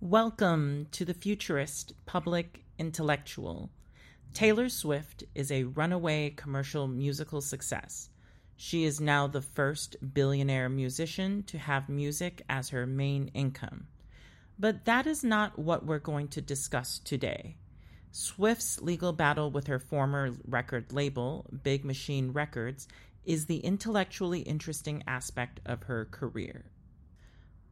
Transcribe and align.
Welcome 0.00 0.86
to 0.92 1.04
the 1.04 1.12
futurist 1.12 1.92
public 2.06 2.62
intellectual. 2.78 3.68
Taylor 4.32 4.68
Swift 4.68 5.24
is 5.34 5.50
a 5.50 5.64
runaway 5.64 6.30
commercial 6.30 6.86
musical 6.86 7.40
success. 7.40 8.08
She 8.56 8.84
is 8.84 9.00
now 9.00 9.26
the 9.26 9.42
first 9.42 9.96
billionaire 10.14 10.68
musician 10.68 11.42
to 11.48 11.58
have 11.58 11.88
music 11.88 12.42
as 12.48 12.68
her 12.68 12.86
main 12.86 13.32
income. 13.34 13.88
But 14.56 14.84
that 14.84 15.08
is 15.08 15.24
not 15.24 15.58
what 15.58 15.84
we're 15.84 15.98
going 15.98 16.28
to 16.28 16.40
discuss 16.40 17.00
today. 17.00 17.56
Swift's 18.12 18.80
legal 18.80 19.12
battle 19.12 19.50
with 19.50 19.66
her 19.66 19.80
former 19.80 20.30
record 20.46 20.92
label, 20.92 21.44
Big 21.64 21.84
Machine 21.84 22.30
Records, 22.30 22.86
is 23.24 23.46
the 23.46 23.58
intellectually 23.58 24.42
interesting 24.42 25.02
aspect 25.08 25.58
of 25.66 25.82
her 25.82 26.04
career. 26.12 26.66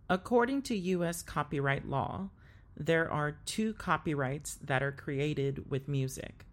According 0.09 0.63
to 0.63 0.77
U.S. 0.77 1.23
copyright 1.23 1.89
law, 1.89 2.31
there 2.77 3.11
are 3.11 3.39
two 3.45 3.75
copyrights 3.75 4.55
that 4.63 4.83
are 4.83 4.93
created 4.93 5.69
with 5.71 5.89
music 5.89 6.45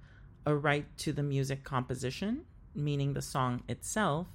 a 0.45 0.53
right 0.53 0.85
to 0.97 1.13
the 1.13 1.23
music 1.23 1.63
composition, 1.63 2.43
meaning 2.75 3.13
the 3.13 3.21
song 3.21 3.63
itself, 3.69 4.27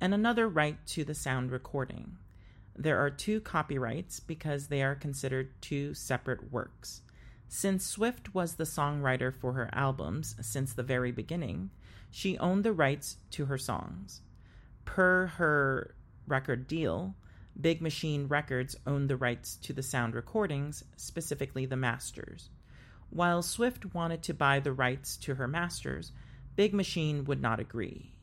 and 0.00 0.14
another 0.14 0.48
right 0.48 0.78
to 0.86 1.02
the 1.02 1.14
sound 1.14 1.50
recording. 1.50 2.16
There 2.76 3.00
are 3.00 3.10
two 3.10 3.40
copyrights 3.40 4.20
because 4.20 4.68
they 4.68 4.80
are 4.80 4.94
considered 4.94 5.50
two 5.60 5.92
separate 5.94 6.52
works. 6.52 7.02
Since 7.48 7.84
Swift 7.84 8.32
was 8.32 8.54
the 8.54 8.64
songwriter 8.64 9.34
for 9.34 9.54
her 9.54 9.68
albums 9.72 10.36
since 10.40 10.72
the 10.72 10.84
very 10.84 11.10
beginning, 11.10 11.70
she 12.10 12.38
owned 12.38 12.62
the 12.62 12.72
rights 12.72 13.16
to 13.32 13.46
her 13.46 13.58
songs. 13.58 14.20
Per 14.84 15.26
her 15.26 15.96
record 16.28 16.68
deal, 16.68 17.16
Big 17.58 17.80
Machine 17.80 18.26
Records 18.26 18.76
owned 18.86 19.08
the 19.08 19.16
rights 19.16 19.56
to 19.56 19.72
the 19.72 19.82
sound 19.82 20.14
recordings, 20.14 20.84
specifically 20.96 21.66
the 21.66 21.76
masters. 21.76 22.50
While 23.10 23.42
Swift 23.42 23.94
wanted 23.94 24.22
to 24.24 24.34
buy 24.34 24.60
the 24.60 24.72
rights 24.72 25.16
to 25.18 25.34
her 25.34 25.48
masters, 25.48 26.12
Big 26.56 26.74
Machine 26.74 27.24
would 27.24 27.40
not 27.40 27.60
agree. 27.60 28.14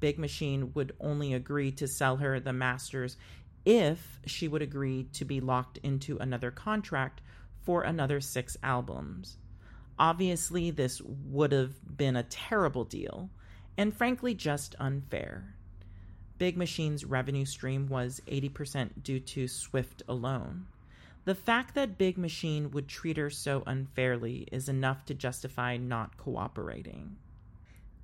Big 0.00 0.18
Machine 0.18 0.72
would 0.74 0.94
only 1.00 1.34
agree 1.34 1.70
to 1.72 1.86
sell 1.86 2.16
her 2.16 2.40
the 2.40 2.52
masters 2.52 3.16
if 3.64 4.18
she 4.26 4.48
would 4.48 4.62
agree 4.62 5.04
to 5.12 5.24
be 5.24 5.40
locked 5.40 5.78
into 5.78 6.16
another 6.18 6.50
contract 6.50 7.20
for 7.62 7.82
another 7.82 8.20
six 8.20 8.56
albums. 8.62 9.36
Obviously, 9.98 10.70
this 10.70 11.00
would 11.00 11.52
have 11.52 11.74
been 11.96 12.16
a 12.16 12.24
terrible 12.24 12.84
deal, 12.84 13.30
and 13.76 13.94
frankly, 13.96 14.34
just 14.34 14.74
unfair. 14.80 15.54
Big 16.42 16.56
Machine's 16.56 17.04
revenue 17.04 17.44
stream 17.44 17.86
was 17.86 18.20
80% 18.26 19.04
due 19.04 19.20
to 19.20 19.46
Swift 19.46 20.02
alone. 20.08 20.66
The 21.24 21.36
fact 21.36 21.76
that 21.76 21.96
Big 21.96 22.18
Machine 22.18 22.72
would 22.72 22.88
treat 22.88 23.16
her 23.16 23.30
so 23.30 23.62
unfairly 23.64 24.48
is 24.50 24.68
enough 24.68 25.04
to 25.04 25.14
justify 25.14 25.76
not 25.76 26.16
cooperating. 26.16 27.14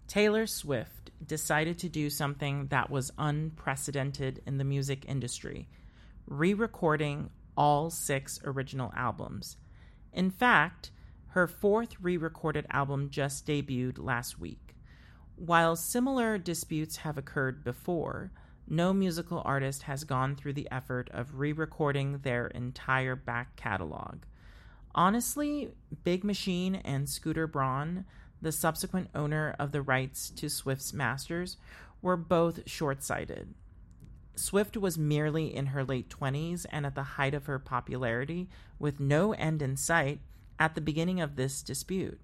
Taylor 0.06 0.46
Swift 0.46 1.10
decided 1.26 1.80
to 1.80 1.88
do 1.88 2.08
something 2.08 2.68
that 2.68 2.90
was 2.90 3.10
unprecedented 3.18 4.40
in 4.46 4.58
the 4.58 4.62
music 4.62 5.04
industry 5.08 5.66
re 6.28 6.54
recording 6.54 7.30
all 7.56 7.90
six 7.90 8.38
original 8.44 8.92
albums. 8.94 9.56
In 10.12 10.30
fact, 10.30 10.92
her 11.30 11.48
fourth 11.48 11.96
re 12.00 12.16
recorded 12.16 12.66
album 12.70 13.10
just 13.10 13.48
debuted 13.48 13.98
last 13.98 14.38
week. 14.38 14.67
While 15.38 15.76
similar 15.76 16.36
disputes 16.36 16.96
have 16.96 17.16
occurred 17.16 17.62
before, 17.62 18.32
no 18.66 18.92
musical 18.92 19.40
artist 19.44 19.84
has 19.84 20.02
gone 20.02 20.34
through 20.34 20.54
the 20.54 20.68
effort 20.72 21.08
of 21.12 21.38
re 21.38 21.52
recording 21.52 22.18
their 22.18 22.48
entire 22.48 23.14
back 23.14 23.54
catalog. 23.54 24.24
Honestly, 24.96 25.70
Big 26.02 26.24
Machine 26.24 26.74
and 26.74 27.08
Scooter 27.08 27.46
Braun, 27.46 28.04
the 28.42 28.50
subsequent 28.50 29.10
owner 29.14 29.54
of 29.60 29.70
the 29.70 29.80
rights 29.80 30.28
to 30.30 30.50
Swift's 30.50 30.92
masters, 30.92 31.56
were 32.02 32.16
both 32.16 32.68
short 32.68 33.04
sighted. 33.04 33.54
Swift 34.34 34.76
was 34.76 34.98
merely 34.98 35.54
in 35.54 35.66
her 35.66 35.84
late 35.84 36.08
20s 36.08 36.66
and 36.70 36.84
at 36.84 36.96
the 36.96 37.02
height 37.14 37.32
of 37.32 37.46
her 37.46 37.60
popularity, 37.60 38.48
with 38.80 38.98
no 38.98 39.34
end 39.34 39.62
in 39.62 39.76
sight, 39.76 40.18
at 40.58 40.74
the 40.74 40.80
beginning 40.80 41.20
of 41.20 41.36
this 41.36 41.62
dispute. 41.62 42.20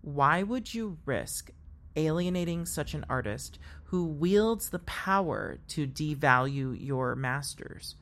Why 0.00 0.42
would 0.42 0.74
you 0.74 0.98
risk 1.04 1.52
alienating 1.96 2.66
such 2.66 2.94
an 2.94 3.04
artist 3.08 3.58
who 3.84 4.04
wields 4.04 4.70
the 4.70 4.78
power 4.80 5.58
to 5.68 5.86
devalue 5.86 6.76
your 6.78 7.14
masters. 7.14 7.96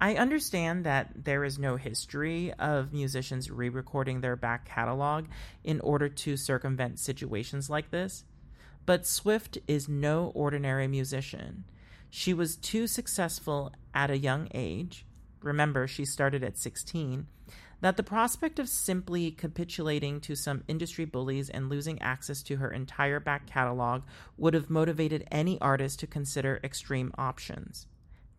I 0.00 0.16
understand 0.16 0.84
that 0.84 1.24
there 1.24 1.44
is 1.44 1.60
no 1.60 1.76
history 1.76 2.52
of 2.54 2.92
musicians 2.92 3.50
re 3.50 3.68
recording 3.68 4.20
their 4.20 4.34
back 4.34 4.66
catalog 4.66 5.26
in 5.62 5.80
order 5.80 6.08
to 6.08 6.36
circumvent 6.36 6.98
situations 6.98 7.70
like 7.70 7.92
this, 7.92 8.24
but 8.84 9.06
Swift 9.06 9.58
is 9.68 9.88
no 9.88 10.32
ordinary 10.34 10.88
musician. 10.88 11.64
She 12.10 12.34
was 12.34 12.56
too 12.56 12.88
successful 12.88 13.72
at 13.94 14.10
a 14.10 14.18
young 14.18 14.48
age. 14.52 15.06
Remember, 15.40 15.86
she 15.86 16.04
started 16.04 16.42
at 16.42 16.58
16 16.58 17.28
that 17.82 17.96
the 17.96 18.02
prospect 18.02 18.60
of 18.60 18.68
simply 18.68 19.32
capitulating 19.32 20.20
to 20.20 20.36
some 20.36 20.62
industry 20.68 21.04
bullies 21.04 21.50
and 21.50 21.68
losing 21.68 22.00
access 22.00 22.40
to 22.44 22.56
her 22.56 22.70
entire 22.70 23.18
back 23.18 23.44
catalog 23.44 24.02
would 24.38 24.54
have 24.54 24.70
motivated 24.70 25.26
any 25.32 25.60
artist 25.60 25.98
to 25.98 26.06
consider 26.06 26.60
extreme 26.62 27.12
options. 27.18 27.88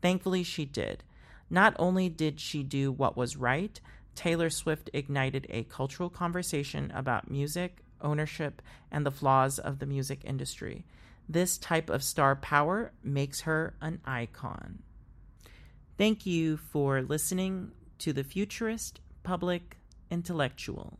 Thankfully, 0.01 0.43
she 0.43 0.63
did. 0.63 1.03
Not 1.49 1.75
only 1.77 2.07
did 2.07 2.39
she 2.39 2.63
do 2.63 2.89
what 2.89 3.17
was 3.17 3.35
right, 3.35 3.79
Taylor 4.15 4.49
Swift 4.49 4.89
ignited 4.93 5.45
a 5.49 5.63
cultural 5.63 6.09
conversation 6.09 6.89
about 6.95 7.29
music, 7.29 7.83
ownership, 7.99 8.61
and 8.91 9.05
the 9.05 9.11
flaws 9.11 9.59
of 9.59 9.79
the 9.79 9.85
music 9.85 10.21
industry. 10.23 10.85
This 11.27 11.57
type 11.57 11.89
of 11.89 12.01
star 12.01 12.37
power 12.37 12.93
makes 13.03 13.41
her 13.41 13.75
an 13.81 13.99
icon. 14.05 14.79
Thank 15.97 16.25
you 16.25 16.55
for 16.55 17.01
listening 17.01 17.71
to 17.99 18.13
The 18.13 18.23
Futurist 18.23 19.01
public 19.23 19.77
intellectual. 20.11 20.99